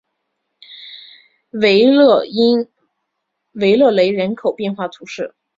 [1.51, 2.21] 维勒
[3.91, 5.35] 雷人口变化图示